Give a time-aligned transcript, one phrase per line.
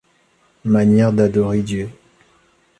[0.65, 1.91] Manière d'adorer Dieu.